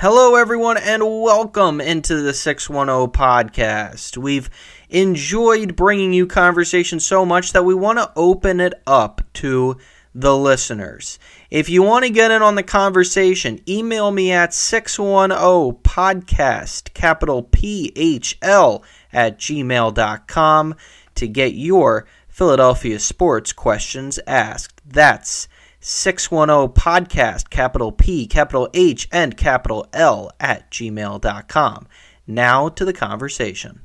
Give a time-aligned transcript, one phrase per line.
[0.00, 4.16] Hello, everyone, and welcome into the 610 podcast.
[4.16, 4.48] We've
[4.88, 9.76] enjoyed bringing you conversation so much that we want to open it up to
[10.14, 11.18] the listeners.
[11.50, 17.92] If you want to get in on the conversation, email me at 610podcast, capital P
[17.94, 18.82] H L,
[19.12, 20.76] at gmail.com
[21.16, 24.80] to get your Philadelphia sports questions asked.
[24.90, 25.46] That's
[25.80, 31.86] 610 podcast, capital P, capital H, and capital L at gmail.com.
[32.26, 33.80] Now to the conversation.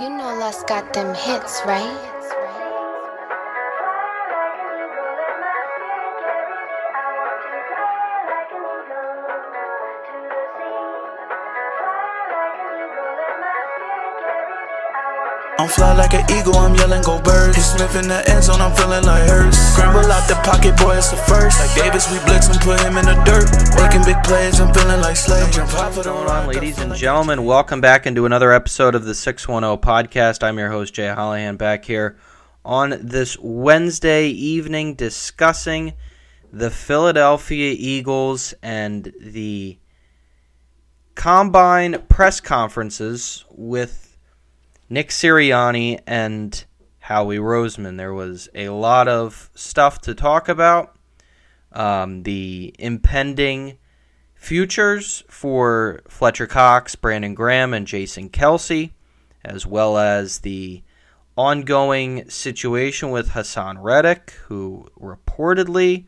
[0.00, 2.13] You know Les got them hits, right?
[15.56, 17.54] I'm fly like an eagle, I'm yelling go birds.
[17.54, 19.56] He's Smith in the end zone, I'm feeling like hers.
[19.56, 21.60] Scramble out the pocket, boy, it's the first.
[21.60, 23.46] Like Davis, we blitz and put him in the dirt.
[23.80, 25.54] Making big plays, I'm feeling like Slade.
[25.54, 27.44] For going on, ladies and gentlemen?
[27.44, 30.42] Welcome back into another episode of the 610 podcast.
[30.42, 32.18] I'm your host, Jay Hollihan, back here
[32.64, 35.92] on this Wednesday evening discussing
[36.52, 39.78] the Philadelphia Eagles and the
[41.14, 44.03] combine press conferences with
[44.88, 46.64] Nick Sirianni and
[47.00, 47.96] Howie Roseman.
[47.96, 50.96] There was a lot of stuff to talk about.
[51.72, 53.78] Um, the impending
[54.34, 58.92] futures for Fletcher Cox, Brandon Graham, and Jason Kelce,
[59.44, 60.82] as well as the
[61.36, 66.06] ongoing situation with Haason Reddick, who reportedly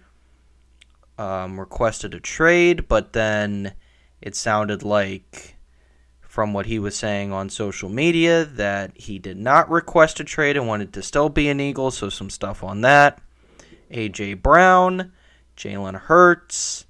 [1.18, 3.74] um, requested a trade, but then
[4.20, 5.55] it sounded like
[6.36, 10.54] from what he was saying on social media that he did not request a trade
[10.54, 13.18] and wanted to still be an Eagle, so some stuff on that.
[13.90, 15.12] AJ Brown,
[15.56, 16.84] Jalen Hurts,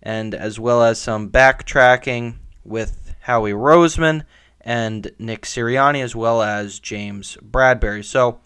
[0.00, 4.24] and as well as some backtracking with Howie Roseman
[4.60, 8.04] and Nick Sirianni, as well as James Bradberry.
[8.04, 8.38] So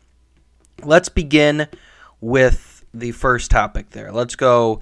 [0.82, 1.68] let's begin
[2.18, 4.10] with the first topic there.
[4.10, 4.80] Let's go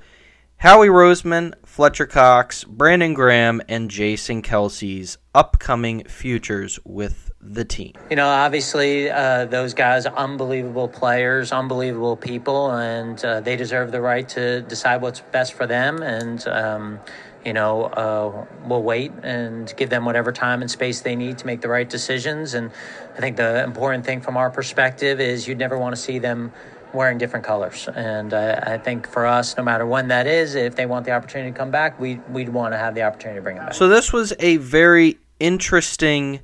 [0.58, 7.92] Howie Roseman, Fletcher Cox, Brandon Graham, and Jason Kelce's upcoming futures with the team.
[8.10, 14.00] You know, obviously, uh, those guys unbelievable players, unbelievable people, and uh, they deserve the
[14.00, 16.02] right to decide what's best for them.
[16.02, 16.98] And, um,
[17.44, 21.46] you know, uh, we'll wait and give them whatever time and space they need to
[21.46, 22.54] make the right decisions.
[22.54, 22.72] And
[23.16, 26.50] I think the important thing from our perspective is you'd never want to see them
[26.92, 27.88] wearing different colors.
[27.94, 31.12] And uh, I think for us, no matter when that is, if they want the
[31.12, 33.74] opportunity to come back, we, we'd want to have the opportunity to bring them back.
[33.74, 36.40] So this was a very interesting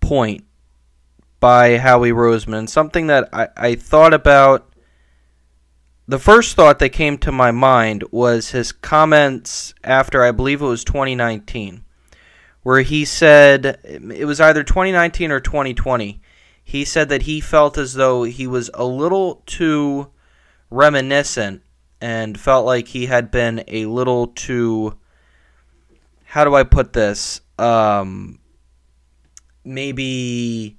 [0.00, 0.44] point
[1.40, 4.70] by Howie Roseman, something that I, I thought about.
[6.06, 10.66] The first thought that came to my mind was his comments after, I believe it
[10.66, 11.84] was 2019,
[12.62, 16.20] where he said, it was either 2019 or 2020
[16.64, 20.10] he said that he felt as though he was a little too
[20.70, 21.62] reminiscent
[22.00, 24.98] and felt like he had been a little too
[26.24, 27.42] how do I put this?
[27.60, 28.40] Um,
[29.64, 30.78] maybe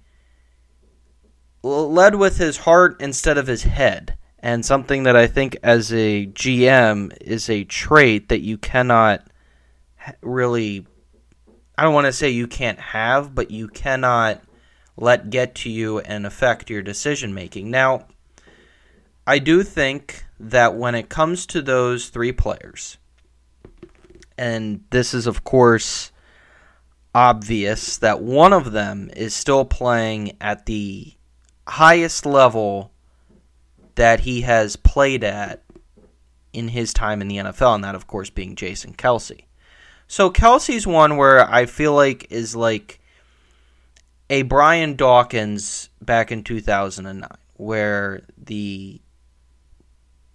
[1.63, 4.17] led with his heart instead of his head.
[4.39, 9.25] And something that I think as a GM is a trait that you cannot
[10.21, 10.85] really
[11.77, 14.41] I don't want to say you can't have, but you cannot
[14.97, 17.69] let get to you and affect your decision making.
[17.69, 18.07] Now,
[19.27, 22.97] I do think that when it comes to those three players,
[24.37, 26.11] and this is, of course,
[27.13, 31.13] obvious that one of them is still playing at the
[31.67, 32.91] highest level
[33.95, 35.63] that he has played at
[36.51, 39.45] in his time in the NFL, and that, of course, being Jason Kelce.
[40.07, 42.99] So Kelce's one where I feel like is like
[44.29, 49.01] a Brian Dawkins back in 2009, where the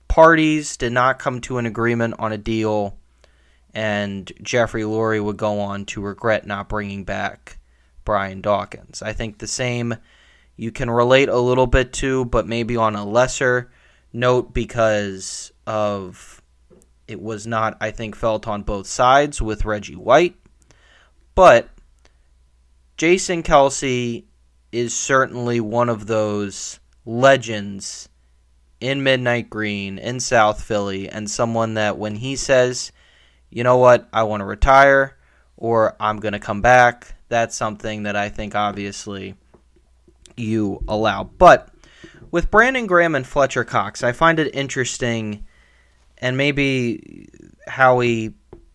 [0.09, 2.97] parties did not come to an agreement on a deal,
[3.75, 7.59] and Jeffrey Lurie would go on to regret not bringing back
[8.05, 9.03] Brian Dawkins.
[9.03, 9.97] I think the same
[10.57, 13.71] you can relate a little bit to, but maybe on a lesser
[14.13, 16.43] note because of
[17.07, 20.37] it was not, I think, felt on both sides with Reggie White.
[21.35, 21.69] But
[23.01, 24.25] Jason Kelce
[24.73, 28.11] is certainly one of those legends
[28.79, 32.93] in Midnight Green in South Philly and someone that when he says,
[33.49, 35.17] you know what, I want to retire
[35.57, 39.35] or I'm going to come back, that's something that I think obviously
[40.37, 41.25] you allow.
[41.25, 41.71] But
[42.31, 45.47] with Brandon Graham and Fletcher Cox, I find it interesting
[46.19, 47.31] and maybe
[47.67, 48.35] Howie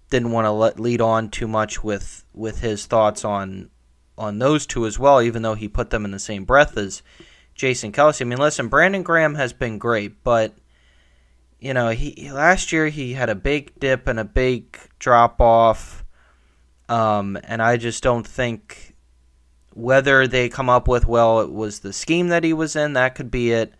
[0.10, 3.70] didn't want to lead on too much with with his thoughts on
[4.18, 7.02] on those two as well, even though he put them in the same breath as
[7.54, 8.22] Jason Kelce.
[8.22, 10.56] I mean, listen, Brandon Graham has been great, but
[11.60, 16.06] you know, he last year he had a big dip and a big drop off,
[16.90, 18.96] um, and I just don't think
[19.74, 22.94] whether they come up with well, it was the scheme that he was in.
[22.94, 23.74] That could be it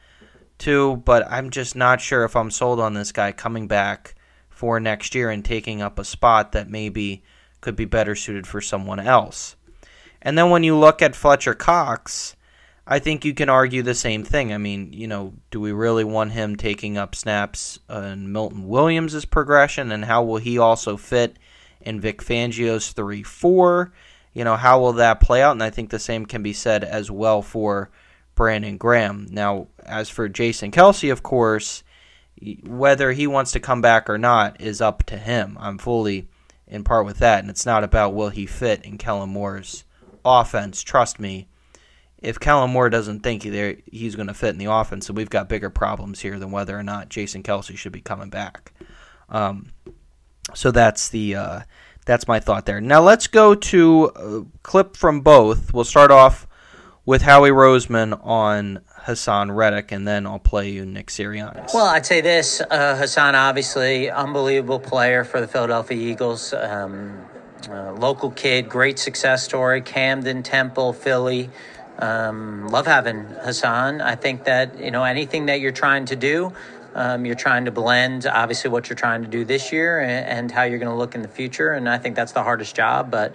[0.58, 4.16] too, but I'm just not sure if I'm sold on this guy coming back
[4.50, 7.24] for next year and taking up a spot that maybe
[7.62, 9.56] could be better suited for someone else.
[10.26, 12.36] And then when you look at Fletcher Cox,
[12.88, 14.52] I think you can argue the same thing.
[14.52, 19.24] I mean, you know, do we really want him taking up snaps in Milton Williams'
[19.26, 21.38] progression, and how will he also fit
[21.80, 23.94] in Vic Fangio's 3 4?
[24.34, 25.52] You know, how will that play out?
[25.52, 27.92] And I think the same can be said as well for
[28.34, 29.28] Brandon Graham.
[29.30, 31.84] Now, as for Jason Kelce, of course,
[32.66, 35.56] whether he wants to come back or not is up to him.
[35.60, 36.28] I'm fully
[36.68, 39.84] in part with that, and it's not about will he fit in Kellen Moore's
[40.26, 40.82] offense.
[40.84, 41.48] Trust me
[42.26, 45.48] if Kellen Moore doesn't think he's going to fit in the offense, so we've got
[45.48, 48.74] bigger problems here than whether or not Jason Kelce should be coming back.
[49.30, 49.72] Um,
[50.54, 51.60] so that's the uh,
[52.06, 52.82] that's my thought there.
[52.82, 55.74] Now let's go to a clip from both.
[55.74, 56.48] We'll start off
[57.06, 61.72] with Howie Roseman on Haason Reddick, and then I'll play you Nick Sirianni.
[61.74, 66.54] Well, I'd say this: uh, Haason, obviously, unbelievable player for the Philadelphia Eagles.
[66.54, 67.26] Um,
[67.70, 69.82] uh, local kid, great success story.
[69.82, 71.50] Camden, Temple, Philly.
[71.98, 74.02] Um, love having Haason.
[74.02, 76.54] I think that you know anything that you're trying to do,
[76.94, 80.52] um, you're trying to blend obviously what you're trying to do this year and, and
[80.52, 81.72] how you're going to look in the future.
[81.72, 83.12] And I think that's the hardest job.
[83.12, 83.34] But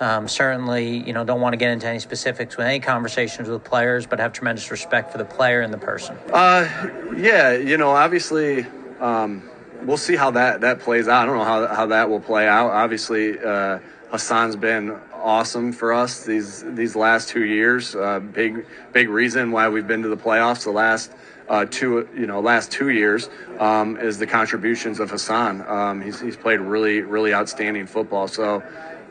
[0.00, 3.64] um, certainly, you know, don't want to get into any specifics with any conversations with
[3.64, 6.16] players, but have tremendous respect for the player and the person.
[6.32, 6.68] Uh,
[7.16, 8.66] yeah, you know, obviously.
[9.00, 9.48] Um,
[9.84, 11.22] we'll see how that, that plays out.
[11.22, 12.70] I don't know how, how that will play out.
[12.70, 13.78] Obviously, uh,
[14.10, 17.94] Haason's been awesome for us these these last two years.
[17.94, 21.12] Uh, big big reason why we've been to the playoffs the last
[21.48, 25.68] uh, two you know last two years um, is the contributions of Haason.
[25.68, 28.28] Um, he's he's played really really outstanding football.
[28.28, 28.62] So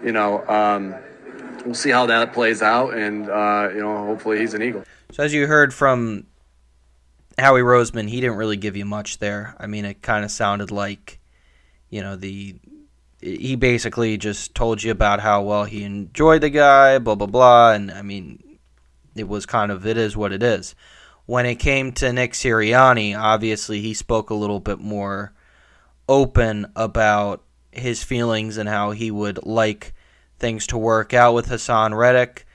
[0.04, 0.96] you know um,
[1.66, 4.84] we'll see how that plays out, and uh, you know hopefully he's an Eagle.
[5.12, 6.28] So as you heard from
[7.38, 9.56] Howie Roseman, he didn't really give you much there.
[9.60, 11.20] I mean, it kind of sounded like
[11.90, 12.56] you know the
[13.22, 17.74] he basically just told you about how well he enjoyed the guy, blah blah blah,
[17.74, 18.58] and I mean,
[19.16, 20.76] it was kind of it is what it is.
[21.26, 25.34] When it came to Nick Sirianni, obviously he spoke a little bit more
[26.10, 29.94] open about his feelings and how he would like
[30.40, 32.46] things to work out with Haason Reddick,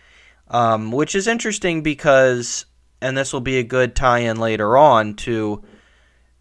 [0.49, 2.67] um, which is interesting because,
[3.01, 5.63] and this will be a good tie-in later on to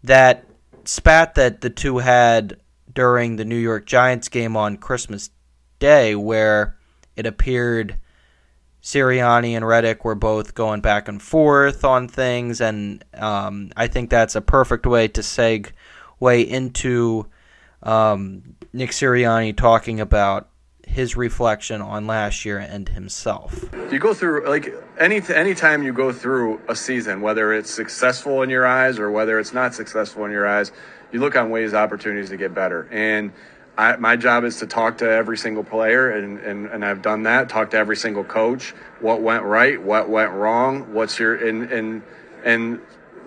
[0.02, 0.46] that
[0.84, 2.58] spat that the two had
[2.92, 5.30] during the New York Giants game on Christmas
[5.78, 6.76] Day, where
[7.14, 7.96] it appeared
[8.82, 14.10] Sirianni and Reddick were both going back and forth on things, and um, I think
[14.10, 17.26] that's a perfect way to segue into
[17.82, 20.48] um, Nick Sirianni talking about
[20.86, 23.66] his reflection on last year and himself.
[23.92, 28.48] You go through like any anytime you go through a season, whether it's successful in
[28.48, 30.72] your eyes or whether it's not successful in your eyes,
[31.12, 32.88] you look on ways, opportunities to get better.
[32.90, 33.32] And
[33.76, 37.24] I, my job is to talk to every single player, and, and, and I've done
[37.24, 37.50] that.
[37.50, 38.70] Talk to every single coach.
[39.00, 39.80] What went right?
[39.80, 40.94] What went wrong?
[40.94, 42.02] What's your and and
[42.44, 42.80] and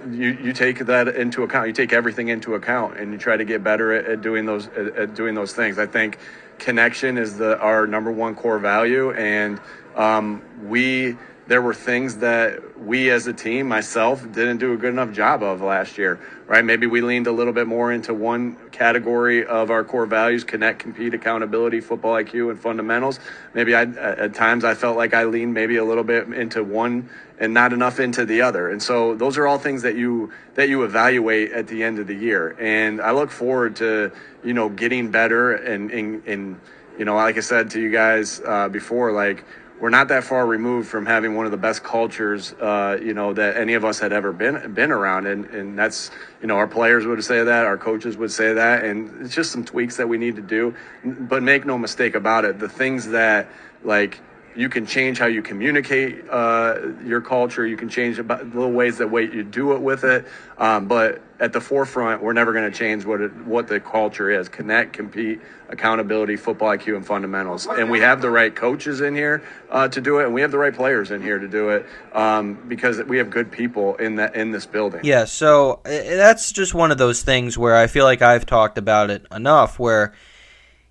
[0.09, 1.67] you, you take that into account.
[1.67, 4.67] You take everything into account, and you try to get better at, at doing those
[4.69, 5.77] at, at, doing those things.
[5.77, 6.17] I think
[6.59, 9.59] connection is the our number one core value, and
[9.95, 11.17] um, we
[11.49, 15.41] there were things that we as a team, myself, didn't do a good enough job
[15.41, 16.63] of last year, right?
[16.63, 20.77] Maybe we leaned a little bit more into one category of our core values connect,
[20.77, 23.19] compete, accountability, football IQ, and fundamentals.
[23.55, 27.09] Maybe I, at times I felt like I leaned maybe a little bit into one
[27.39, 28.69] and not enough into the other.
[28.69, 32.07] And so those are all things that you that you evaluate at the end of
[32.07, 32.55] the year.
[32.59, 34.11] And I look forward to,
[34.43, 36.59] you know, getting better and, and, and
[36.97, 39.45] you know, like I said to you guys uh, before, like
[39.79, 43.33] we're not that far removed from having one of the best cultures, uh, you know,
[43.33, 46.67] that any of us had ever been been around, and and that's you know our
[46.67, 50.09] players would say that, our coaches would say that, and it's just some tweaks that
[50.09, 50.75] we need to do.
[51.05, 53.47] But make no mistake about it, the things that
[53.83, 54.19] like
[54.59, 57.65] you can change how you communicate uh, your culture.
[57.65, 60.27] You can change about little ways that way you do it with it.
[60.57, 64.29] Um, but at the forefront, we're never going to change what it, what the culture
[64.29, 65.39] is: connect, compete,
[65.69, 67.67] accountability, football IQ, and fundamentals.
[67.67, 70.51] And we have the right coaches in here uh, to do it, and we have
[70.51, 74.17] the right players in here to do it um, because we have good people in
[74.17, 74.99] that in this building.
[75.05, 75.23] Yeah.
[75.23, 79.25] So that's just one of those things where I feel like I've talked about it
[79.31, 80.13] enough where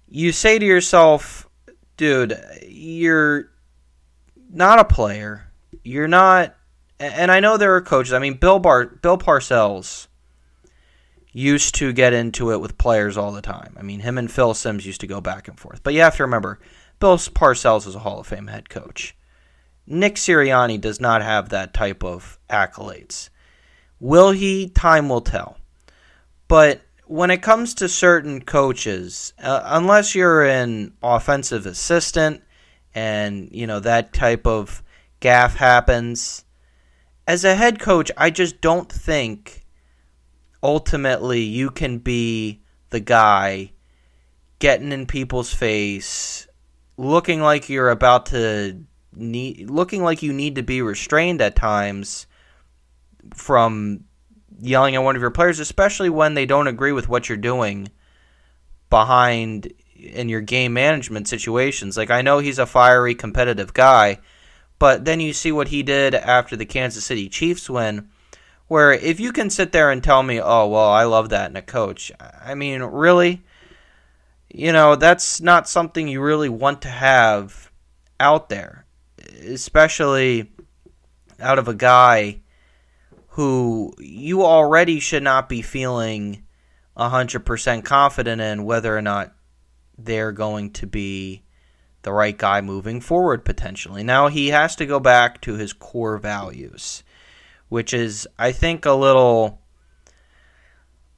[0.09, 1.47] you say to yourself,
[1.99, 2.35] dude,
[2.67, 3.51] you're
[4.49, 5.50] not a player.
[5.83, 6.55] You're not
[7.00, 8.12] and I know there are coaches.
[8.12, 10.09] I mean, Bill Bar Bill Parcells
[11.33, 13.76] used to get into it with players all the time.
[13.78, 15.83] I mean, him and Phil Simms used to go back and forth.
[15.83, 16.59] But you have to remember,
[16.99, 19.17] Bill Parcells is a Hall of Fame head coach.
[19.87, 23.31] Nick Sirianni does not have that type of accolades.
[24.00, 24.69] Will he?
[24.69, 25.59] Time will tell.
[26.47, 32.43] But when it comes to certain coaches, uh, unless you're an offensive assistant
[32.99, 34.83] and, you know, that type of
[35.21, 36.45] gaff happens,
[37.28, 39.64] as a head coach, I just don't think
[40.64, 43.71] ultimately you can be the guy
[44.59, 46.49] getting in people's face,
[46.97, 48.83] looking like you're about to
[49.14, 52.26] need, looking like you need to be restrained at times
[53.33, 54.05] from
[54.61, 57.88] yelling at one of your players, especially when they don't agree with what you're doing
[58.90, 61.97] behind in your game management situations.
[61.97, 64.19] Like I know he's a fiery, competitive guy,
[64.78, 68.09] but then you see what he did after the Kansas City Chiefs win
[68.69, 71.57] where if you can sit there and tell me, oh, well, I love that in
[71.57, 73.43] a coach, I mean, really?
[74.50, 77.71] You know, that's not something you really want to have
[78.21, 78.87] out there,
[79.43, 80.52] especially
[81.40, 82.40] out of a guy
[83.28, 86.45] who you already should not be feeling
[86.97, 89.33] 100% confident in whether or not
[89.99, 91.43] they're going to be
[92.02, 94.02] the right guy moving forward potentially.
[94.02, 97.02] Now he has to go back to his core values
[97.69, 99.61] which is I think a little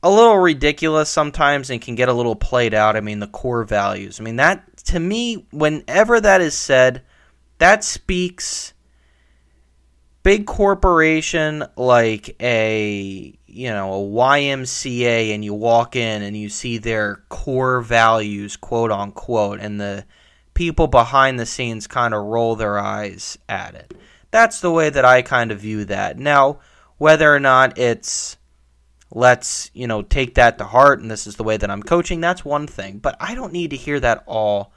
[0.03, 2.97] a little ridiculous sometimes and can get a little played out.
[2.97, 4.19] I mean, the core values.
[4.19, 7.03] I mean, that to me, whenever that is said,
[7.59, 8.73] that speaks
[10.23, 16.79] big corporation like a you know a YMCA and you walk in and you see
[16.79, 20.05] their core values quote unquote and the
[20.55, 23.95] people behind the scenes kind of roll their eyes at it
[24.31, 26.19] that's the way that I kind of view that.
[26.19, 26.61] Now,
[26.99, 28.37] whether or not it's
[29.13, 32.21] let's, you know, take that to heart and this is the way that I'm coaching,
[32.21, 32.99] that's one thing.
[32.99, 34.73] But I don't need to hear that all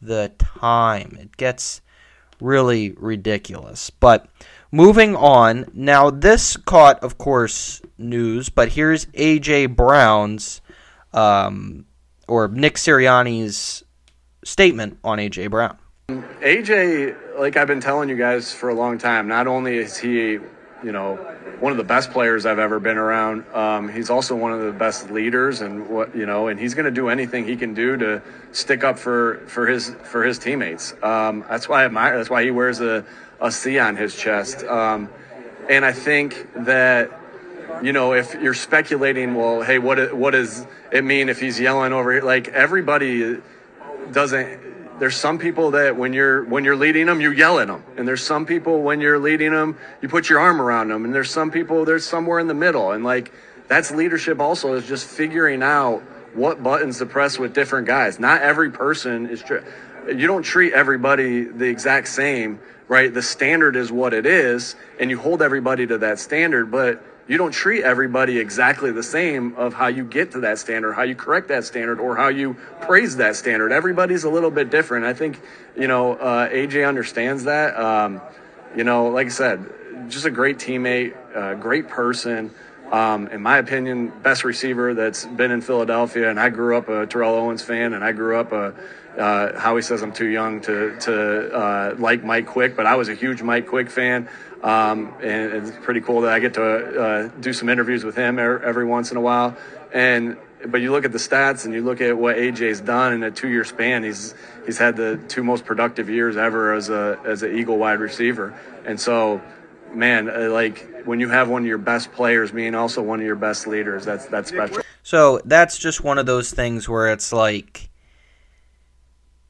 [0.00, 1.16] the time.
[1.20, 1.80] It gets
[2.40, 3.90] really ridiculous.
[3.90, 4.28] But
[4.72, 10.60] moving on, now this caught, of course, news, but here's AJ Brown's
[11.12, 11.84] um,
[12.26, 13.84] or Nick Sirianni's
[14.44, 15.78] statement on AJ Brown.
[16.08, 20.32] AJ, like I've been telling you guys for a long time, not only is he,
[20.82, 21.16] you know,
[21.60, 24.72] one of the best players I've ever been around, um, he's also one of the
[24.72, 27.96] best leaders, and what you know, and he's going to do anything he can do
[27.98, 30.92] to stick up for for his for his teammates.
[31.04, 32.16] Um, that's why I admire.
[32.16, 33.04] That's why he wears a
[33.42, 34.64] a C on his chest.
[34.64, 35.10] Um,
[35.68, 37.10] and I think that
[37.82, 41.92] you know, if you're speculating, well, hey, what what does it mean if he's yelling
[41.92, 42.22] over here?
[42.22, 43.40] Like everybody
[44.12, 47.82] doesn't there's some people that when you're when you're leading them you yell at them
[47.96, 51.14] and there's some people when you're leading them you put your arm around them and
[51.14, 53.32] there's some people there's somewhere in the middle and like
[53.68, 56.00] that's leadership also is just figuring out
[56.34, 59.58] what buttons to press with different guys not every person is tr-
[60.06, 62.60] you don't treat everybody the exact same
[62.92, 67.02] right the standard is what it is and you hold everybody to that standard but
[67.28, 71.02] you don't treat everybody exactly the same of how you get to that standard, how
[71.02, 73.72] you correct that standard, or how you praise that standard.
[73.72, 75.06] Everybody's a little bit different.
[75.06, 75.40] I think,
[75.76, 77.78] you know, uh, AJ understands that.
[77.78, 78.20] Um,
[78.76, 82.50] you know, like I said, just a great teammate, uh, great person.
[82.92, 86.28] Um, in my opinion, best receiver that's been in Philadelphia.
[86.28, 88.74] And I grew up a Terrell Owens fan, and I grew up a
[89.18, 93.08] uh, Howie says I'm too young to to uh, like Mike Quick, but I was
[93.08, 94.28] a huge Mike Quick fan.
[94.62, 98.38] Um, and it's pretty cool that I get to uh, do some interviews with him
[98.38, 99.56] every once in a while.
[99.92, 103.22] And but you look at the stats and you look at what AJ's done in
[103.24, 104.04] a two-year span.
[104.04, 104.34] He's
[104.64, 108.58] he's had the two most productive years ever as a as an Eagle wide receiver.
[108.84, 109.42] And so,
[109.92, 113.26] man, uh, like when you have one of your best players being also one of
[113.26, 114.82] your best leaders, that's that's special.
[115.02, 117.90] So that's just one of those things where it's like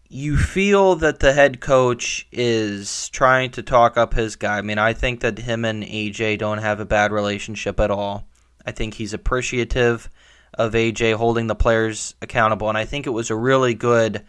[0.08, 4.58] you feel that the head coach is trying to talk up his guy.
[4.58, 8.26] I mean, I think that him and AJ don't have a bad relationship at all.
[8.66, 10.10] I think he's appreciative
[10.54, 14.22] of AJ holding the players accountable, and I think it was a really good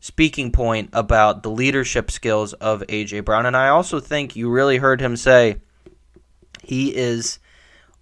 [0.00, 3.46] speaking point about the leadership skills of AJ Brown.
[3.46, 5.56] And I also think you really heard him say
[6.68, 7.38] he is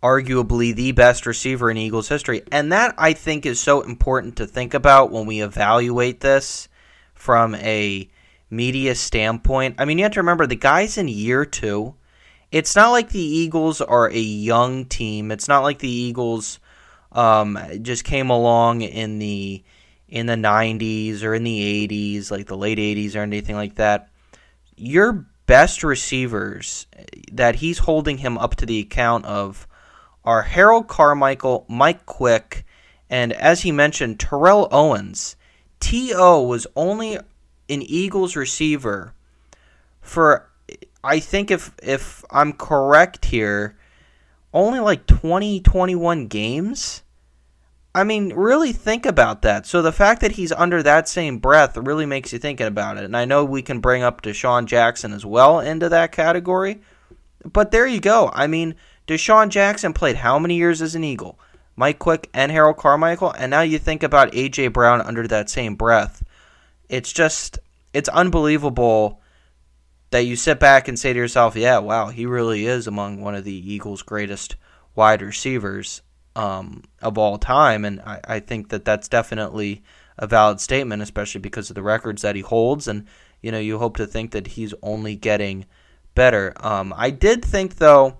[0.02, 2.42] arguably the best receiver in Eagles history.
[2.50, 6.68] And that I think is so important to think about when we evaluate this
[7.14, 8.08] from a
[8.50, 9.76] media standpoint.
[9.78, 11.94] I mean, you have to remember the guy's in year two.
[12.50, 15.30] It's not like the Eagles are a young team.
[15.30, 16.58] It's not like the Eagles
[17.12, 19.62] um, just came along in the
[20.08, 24.08] in the 90s or in the 80s, like the late 80s or anything like that,
[24.76, 26.86] your best receivers
[27.32, 29.66] that he's holding him up to the account of
[30.24, 32.64] are Harold Carmichael, Mike Quick,
[33.08, 35.36] and as he mentioned, Terrell Owens.
[35.78, 36.42] T.O.
[36.42, 37.22] was only an
[37.68, 39.14] Eagles receiver
[40.00, 40.48] for
[41.02, 43.76] I think if if I'm correct here,
[44.52, 47.02] only like 20 21 games.
[47.96, 49.64] I mean, really think about that.
[49.64, 53.04] So the fact that he's under that same breath really makes you thinking about it.
[53.04, 56.82] And I know we can bring up DeSean Jackson as well into that category.
[57.42, 58.30] But there you go.
[58.34, 58.74] I mean,
[59.06, 61.38] DeSean Jackson played how many years as an Eagle?
[61.74, 65.74] Mike Quick and Harold Carmichael, and now you think about AJ Brown under that same
[65.74, 66.22] breath.
[66.90, 67.58] It's just
[67.94, 69.22] it's unbelievable
[70.10, 73.34] that you sit back and say to yourself, "Yeah, wow, he really is among one
[73.34, 74.56] of the Eagles' greatest
[74.94, 76.02] wide receivers
[76.36, 79.82] um, of all time." And I, I think that that's definitely
[80.18, 82.88] a valid statement, especially because of the records that he holds.
[82.88, 83.06] And
[83.42, 85.66] you know, you hope to think that he's only getting
[86.14, 86.52] better.
[86.60, 88.18] Um, I did think though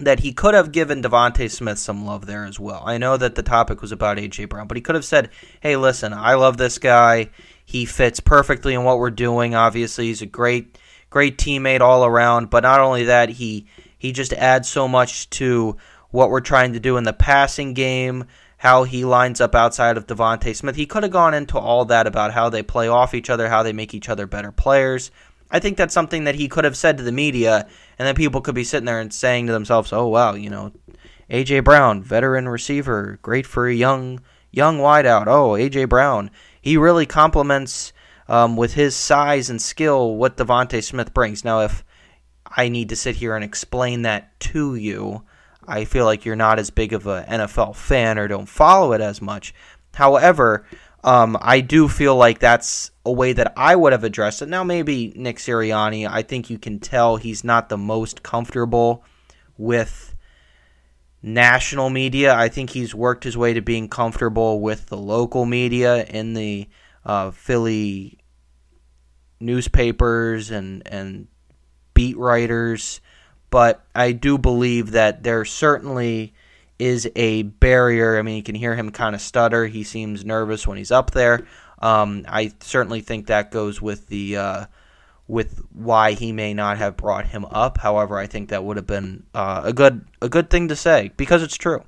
[0.00, 2.82] that he could have given DeVonta Smith some love there as well.
[2.86, 5.30] I know that the topic was about AJ Brown, but he could have said,
[5.60, 7.30] "Hey, listen, I love this guy.
[7.64, 9.54] He fits perfectly in what we're doing.
[9.54, 10.78] Obviously, he's a great
[11.10, 12.50] great teammate all around.
[12.50, 13.66] But not only that, he
[13.98, 15.76] he just adds so much to
[16.10, 18.24] what we're trying to do in the passing game.
[18.58, 20.74] How he lines up outside of DeVonta Smith.
[20.74, 23.62] He could have gone into all that about how they play off each other, how
[23.62, 25.12] they make each other better players.
[25.48, 28.40] I think that's something that he could have said to the media, and then people
[28.40, 30.72] could be sitting there and saying to themselves, "Oh wow, you know,
[31.30, 35.26] AJ Brown, veteran receiver, great for a young young wideout.
[35.26, 37.92] Oh, AJ Brown, he really complements
[38.28, 41.44] um, with his size and skill what DeVonta Smith brings.
[41.44, 41.84] Now, if
[42.46, 45.22] I need to sit here and explain that to you,
[45.68, 49.00] I feel like you're not as big of an NFL fan or don't follow it
[49.00, 49.54] as much.
[49.94, 50.66] However,
[51.04, 54.48] um, I do feel like that's a way that I would have addressed it.
[54.48, 59.04] Now, maybe Nick Sirianni, I think you can tell he's not the most comfortable
[59.56, 60.14] with
[61.22, 62.34] national media.
[62.34, 66.68] I think he's worked his way to being comfortable with the local media in the
[67.04, 68.18] uh, Philly
[69.40, 71.28] newspapers and and
[71.94, 73.00] beat writers,
[73.50, 76.34] but I do believe that there certainly
[76.78, 78.18] is a barrier.
[78.18, 79.66] I mean, you can hear him kind of stutter.
[79.66, 81.46] He seems nervous when he's up there.
[81.80, 84.64] Um, I certainly think that goes with the uh,
[85.26, 87.78] with why he may not have brought him up.
[87.78, 91.12] However, I think that would have been uh, a good a good thing to say
[91.16, 91.84] because it's true.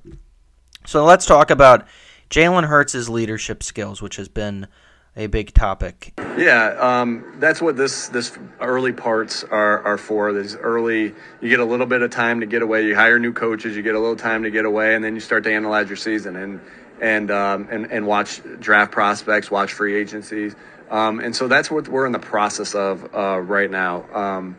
[0.85, 1.85] So let's talk about
[2.29, 4.67] Jalen Hurts' leadership skills, which has been
[5.15, 6.13] a big topic.
[6.37, 10.31] Yeah, um, that's what this this early parts are, are for.
[10.33, 12.85] This early, you get a little bit of time to get away.
[12.85, 15.21] You hire new coaches, you get a little time to get away, and then you
[15.21, 16.61] start to analyze your season and
[17.01, 20.55] and um, and, and watch draft prospects, watch free agencies,
[20.89, 24.05] um, and so that's what we're in the process of uh, right now.
[24.13, 24.57] Um,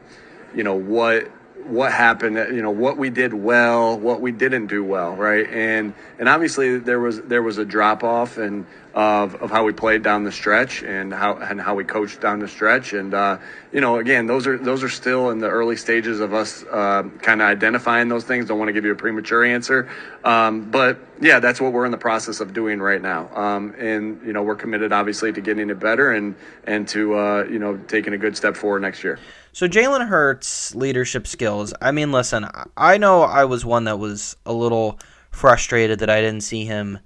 [0.54, 1.30] you know what
[1.66, 5.48] what happened, you know, what we did well, what we didn't do well, right?
[5.48, 9.72] And and obviously there was there was a drop off and of, of how we
[9.72, 12.92] played down the stretch and how and how we coached down the stretch.
[12.92, 13.38] And uh,
[13.72, 17.04] you know, again, those are those are still in the early stages of us uh,
[17.20, 18.46] kind of identifying those things.
[18.46, 19.88] Don't want to give you a premature answer,
[20.24, 23.34] um, but yeah, that's what we're in the process of doing right now.
[23.34, 27.44] Um, and you know, we're committed obviously to getting it better and and to uh,
[27.44, 29.18] you know taking a good step forward next year.
[29.52, 31.74] So Jalen Hurts' leadership skills.
[31.80, 34.98] I mean, listen, I know I was one that was a little
[35.30, 36.98] frustrated that I didn't see him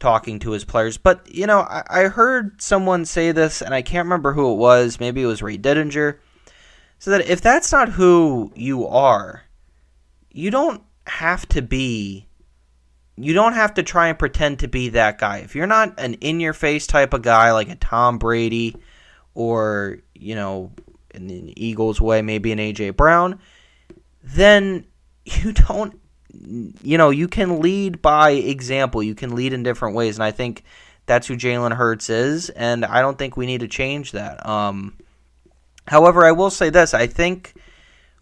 [0.00, 3.82] talking to his players, but you know, I, I heard someone say this, and I
[3.82, 4.98] can't remember who it was.
[4.98, 6.18] Maybe it was Ray Didinger.
[6.98, 9.44] So that if that's not who you are,
[10.30, 12.28] you don't have to be.
[13.16, 15.38] You don't have to try and pretend to be that guy.
[15.38, 18.74] If you're not an in-your-face type of guy like a Tom Brady,
[19.34, 20.72] or you know
[21.14, 23.40] in the Eagles' way, maybe an AJ Brown,
[24.22, 24.86] then
[25.24, 25.98] you don't,
[26.32, 29.02] you know, you can lead by example.
[29.02, 30.64] You can lead in different ways, and I think
[31.06, 34.44] that's who Jalen Hurts is, and I don't think we need to change that.
[34.46, 34.96] Um,
[35.86, 37.54] however, I will say this: I think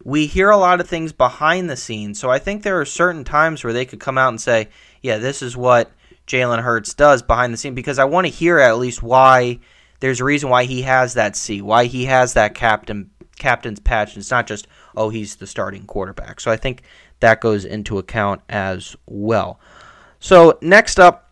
[0.05, 3.25] we hear a lot of things behind the scenes, so I think there are certain
[3.25, 4.69] times where they could come out and say,
[5.01, 5.91] "Yeah, this is what."
[6.25, 9.59] Jalen Hurts does behind the scene because I want to hear at least why
[10.03, 14.15] there's a reason why he has that C, why he has that captain captain's patch.
[14.15, 16.41] And It's not just oh he's the starting quarterback.
[16.41, 16.83] So I think
[17.21, 19.61] that goes into account as well.
[20.19, 21.31] So next up,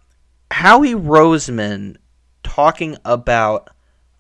[0.52, 1.96] Howie Roseman
[2.44, 3.70] talking about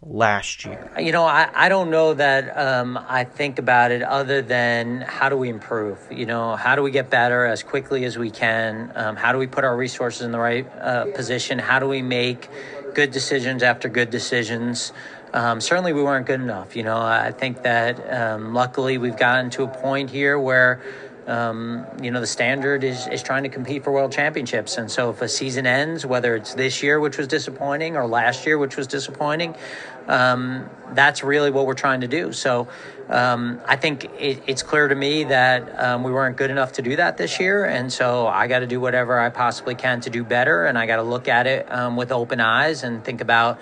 [0.02, 0.90] last year?
[0.98, 5.28] You know, I, I don't know that um, I think about it other than how
[5.28, 5.98] do we improve?
[6.10, 8.92] You know, how do we get better as quickly as we can?
[8.94, 11.58] Um, how do we put our resources in the right uh, position?
[11.58, 12.48] How do we make
[12.94, 14.92] good decisions after good decisions.
[15.32, 16.76] Um, certainly, we weren't good enough.
[16.76, 20.80] You know, I think that um, luckily we've gotten to a point here where
[21.26, 24.76] um, you know, the standard is, is trying to compete for world championships.
[24.78, 28.46] And so if a season ends, whether it's this year, which was disappointing, or last
[28.46, 29.54] year, which was disappointing,
[30.08, 32.32] um, that's really what we're trying to do.
[32.32, 32.66] So
[33.10, 36.82] um, I think it, it's clear to me that um, we weren't good enough to
[36.82, 37.64] do that this year.
[37.64, 40.64] And so I got to do whatever I possibly can to do better.
[40.64, 43.58] And I got to look at it um, with open eyes and think about,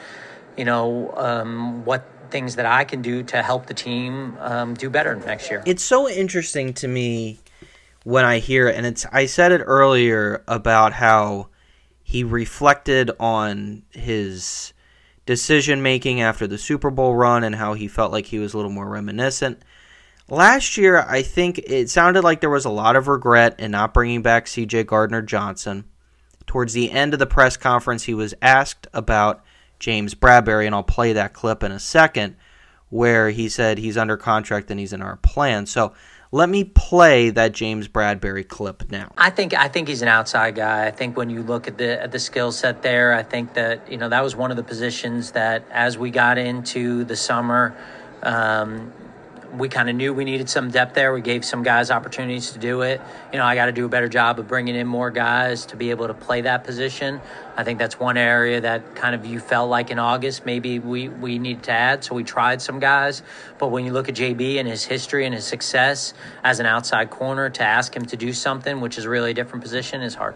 [0.56, 4.90] you know, um, what things that I can do to help the team um, do
[4.90, 5.62] better next year.
[5.66, 7.40] It's so interesting to me
[8.04, 11.48] when I hear it, and it's I said it earlier about how
[12.02, 14.72] he reflected on his
[15.28, 18.56] decision making after the Super Bowl run and how he felt like he was a
[18.56, 19.62] little more reminiscent.
[20.30, 23.92] Last year, I think it sounded like there was a lot of regret in not
[23.92, 25.84] bringing back CJ Gardner Johnson.
[26.46, 29.44] Towards the end of the press conference, he was asked about
[29.78, 32.34] James Bradberry, and I'll play that clip in a second,
[32.88, 35.66] where he said he's under contract and he's in our plan.
[35.66, 35.92] So
[36.30, 39.12] let me play that James Bradberry clip now.
[39.16, 40.86] I think I think he's an outside guy.
[40.86, 43.90] I think when you look at the at the skill set there, I think that
[43.90, 47.74] you know that was one of the positions that as we got into the summer,
[48.22, 48.92] um,
[49.56, 51.12] we kind of knew we needed some depth there.
[51.12, 53.00] We gave some guys opportunities to do it.
[53.32, 55.76] You know, I got to do a better job of bringing in more guys to
[55.76, 57.20] be able to play that position.
[57.56, 61.08] I think that's one area that kind of you felt like in August maybe we,
[61.08, 62.04] we needed to add.
[62.04, 63.22] So we tried some guys.
[63.58, 67.10] But when you look at JB and his history and his success as an outside
[67.10, 70.34] corner, to ask him to do something, which is really a different position, is hard.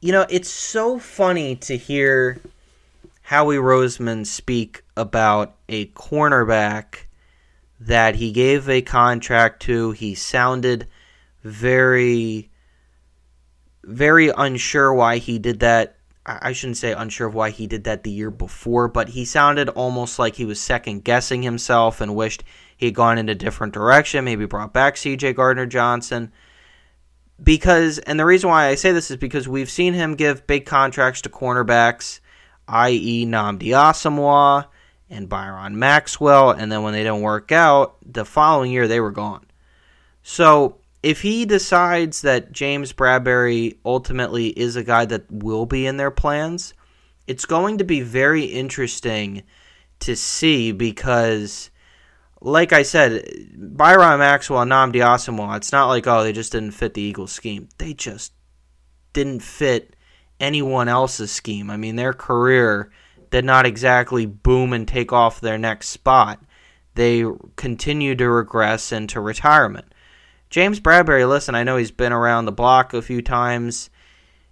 [0.00, 2.40] You know, it's so funny to hear
[3.22, 7.04] Howie Roseman speak about a cornerback
[7.86, 9.90] that he gave a contract to.
[9.92, 10.86] He sounded
[11.42, 12.50] very,
[13.82, 15.96] very unsure why he did that.
[16.24, 19.68] I shouldn't say unsure of why he did that the year before, but he sounded
[19.70, 22.44] almost like he was second guessing himself and wished
[22.76, 26.30] he had gone in a different direction, maybe brought back CJ Gardner Johnson.
[27.42, 30.64] Because, and the reason why I say this is because we've seen him give big
[30.64, 32.20] contracts to cornerbacks,
[32.68, 34.68] i.e., Nnamdi Asomugha
[35.12, 39.10] and Byron Maxwell, and then when they didn't work out, the following year they were
[39.10, 39.44] gone.
[40.22, 45.98] So if he decides that James Bradberry ultimately is a guy that will be in
[45.98, 46.72] their plans,
[47.26, 49.42] it's going to be very interesting
[50.00, 51.70] to see because,
[52.40, 53.22] like I said,
[53.54, 57.32] Byron Maxwell and Nnamdi Asomugha, it's not like, oh, they just didn't fit the Eagles
[57.32, 57.68] scheme.
[57.76, 58.32] They just
[59.12, 59.94] didn't fit
[60.40, 61.70] anyone else's scheme.
[61.70, 62.90] I mean, their career
[63.32, 66.38] did not exactly boom and take off their next spot.
[66.94, 67.24] They
[67.56, 69.86] continue to regress into retirement.
[70.50, 73.88] James Bradberry, listen, I know he's been around the block a few times,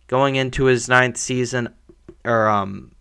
[0.08, 1.68] going into his ninth season,
[2.24, 2.92] or um,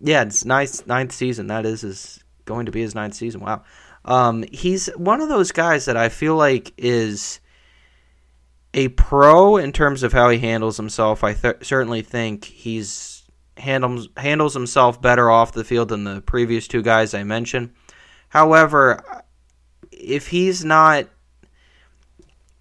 [0.00, 1.48] yeah, it's ninth ninth season.
[1.48, 3.42] That is is going to be his ninth season.
[3.42, 3.64] Wow,
[4.06, 7.38] um, he's one of those guys that I feel like is
[8.72, 11.22] a pro in terms of how he handles himself.
[11.22, 13.21] I th- certainly think he's
[13.56, 17.70] handles handles himself better off the field than the previous two guys I mentioned.
[18.28, 19.02] However,
[19.90, 21.06] if he's not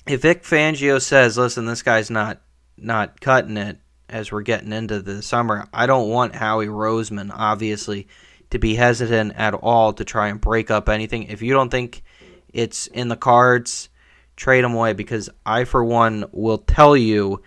[0.08, 2.42] if Vic Fangio says, "Listen, this guy's not
[2.78, 3.78] not cutting it
[4.10, 8.08] as we're getting into the summer," I don't want Howie Roseman obviously
[8.50, 11.24] to be hesitant at all to try and break up anything.
[11.24, 12.04] If you don't think
[12.52, 13.90] it's in the cards,
[14.36, 17.42] trade him away because I, for one, will tell you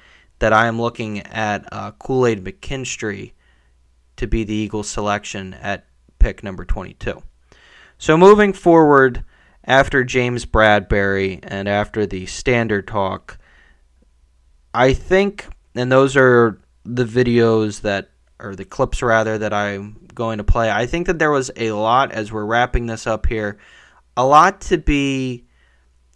[0.45, 3.33] that I am looking at uh, Kool Aid McKinstry
[4.17, 5.87] to be the Eagles selection at
[6.19, 7.23] pick number 22.
[7.97, 9.25] So moving forward
[9.65, 13.39] after James Bradberry and after the standard talk,
[14.75, 20.37] I think, and those are the videos that, or the clips rather, that I'm going
[20.37, 20.71] to play.
[20.71, 23.57] I think that there was a lot, as we're wrapping this up here,
[24.15, 25.47] a lot to be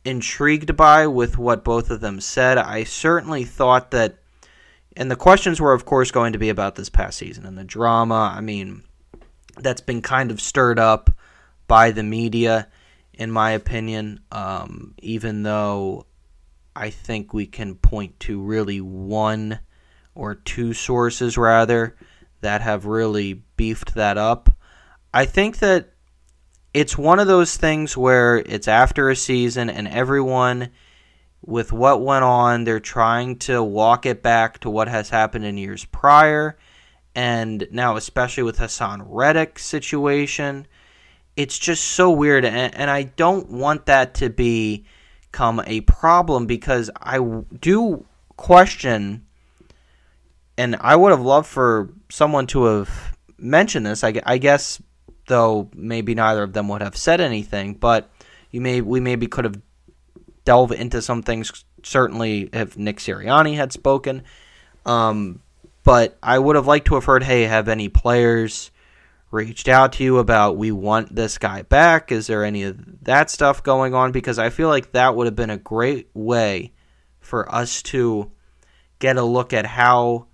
[0.09, 2.57] intrigued by with what both of them said.
[2.57, 4.19] I certainly thought that
[4.97, 7.63] and the questions were, of course, going to be about this past season and the
[7.63, 8.33] drama.
[8.35, 8.83] I mean,
[9.57, 11.11] that's been kind of stirred up
[11.69, 12.67] by the media,
[13.13, 16.07] in my opinion, um, even though
[16.75, 19.61] I think we can point to really one
[20.17, 21.95] or two sources, rather,
[22.41, 24.51] that have really beefed that up.
[25.15, 25.91] I think that
[26.75, 30.71] it's one of those things where it's after a season and everyone
[31.45, 32.65] with what went on.
[32.65, 36.59] They're trying to walk it back to what has happened in years prior.
[37.15, 40.67] And now, especially with Haason Reddick's situation,
[41.37, 42.45] it's just so weird.
[42.45, 47.19] And, and I don't want that to become a problem because I
[47.59, 48.05] do
[48.37, 49.27] question,
[50.57, 54.05] and I would have loved for someone to have mentioned this.
[54.05, 54.81] I, I guess
[55.29, 58.11] though maybe neither of them would have said anything, but
[58.51, 59.61] you may we maybe could have
[60.45, 61.65] delved into some things.
[61.83, 64.23] Certainly, if Nick Sirianni had spoken,
[64.85, 65.41] um,
[65.85, 68.71] but I would have liked to have heard, hey, have any players
[69.31, 72.11] reached out to you about we want this guy back?
[72.11, 74.13] Is there any of that stuff going on?
[74.13, 76.73] Because I feel like that would have been a great way
[77.21, 78.31] for us to
[78.99, 80.27] get a look at how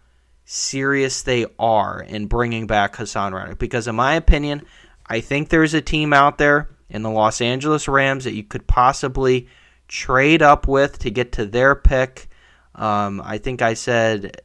[0.45, 3.59] serious they are in bringing back Haason Reddick.
[3.59, 4.63] Because in my opinion,
[5.07, 8.67] I think there's a team out there in the Los Angeles Rams that you could
[8.67, 9.49] possibly
[9.89, 12.29] trade up with to get to their pick.
[12.75, 14.41] Um, I think I said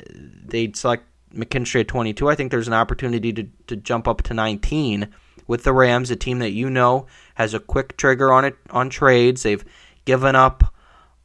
[0.45, 2.29] they'd select McKinstry at 22.
[2.29, 5.09] I think there's an opportunity to, to jump up to 19
[5.47, 8.89] with the Rams, a team that you know has a quick trigger on it on
[8.89, 9.43] trades.
[9.43, 9.65] They've
[10.05, 10.75] given up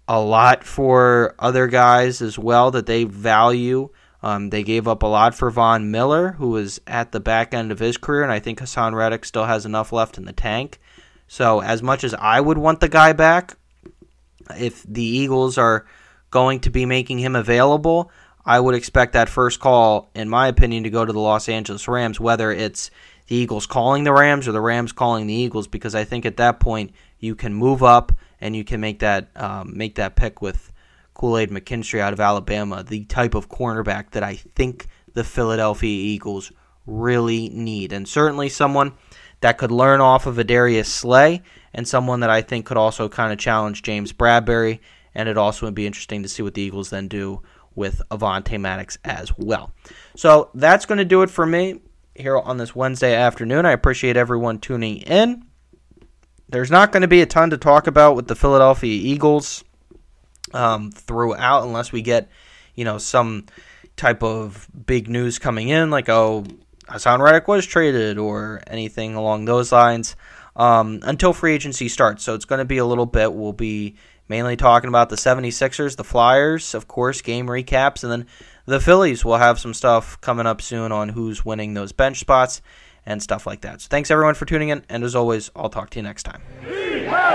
[0.08, 3.90] a lot for other guys as well that they value.
[4.24, 7.70] Um, they gave up a lot for Von Miller, who was at the back end
[7.70, 10.80] of his career, and I think Haason Reddick still has enough left in the tank.
[11.28, 13.58] So, as much as I would want the guy back,
[14.58, 15.84] if the Eagles are
[16.30, 18.10] going to be making him available,
[18.46, 21.86] I would expect that first call, in my opinion, to go to the Los Angeles
[21.86, 22.90] Rams, whether it's
[23.26, 26.38] the Eagles calling the Rams or the Rams calling the Eagles, because I think at
[26.38, 28.10] that point you can move up
[28.40, 30.72] and you can make that um, make that pick with
[31.14, 35.88] Kool Aid McKinstry out of Alabama, the type of cornerback that I think the Philadelphia
[35.88, 36.52] Eagles
[36.86, 38.92] really need, and certainly someone
[39.40, 43.32] that could learn off of Darius Slay, and someone that I think could also kind
[43.32, 44.80] of challenge James Bradberry,
[45.14, 47.42] and it also would be interesting to see what the Eagles then do
[47.74, 49.72] with Avonte Maddox as well.
[50.16, 51.80] So that's going to do it for me
[52.14, 53.66] here on this Wednesday afternoon.
[53.66, 55.44] I appreciate everyone tuning in.
[56.48, 59.64] There's not going to be a ton to talk about with the Philadelphia Eagles
[60.52, 62.28] um, throughout, unless we get,
[62.74, 63.46] you know, some
[63.96, 66.44] type of big news coming in, like oh,
[66.88, 70.16] Haason Reddick was traded or anything along those lines,
[70.56, 72.22] um, until free agency starts.
[72.24, 73.32] So it's going to be a little bit.
[73.32, 73.96] We'll be
[74.28, 78.26] mainly talking about the 76ers, the Flyers, of course, game recaps, and then
[78.66, 82.62] the Phillies will have some stuff coming up soon on who's winning those bench spots
[83.06, 83.82] and stuff like that.
[83.82, 86.40] So thanks everyone for tuning in, and as always, I'll talk to you next time.
[86.66, 87.34] E-A-G-L-E-S-E-O!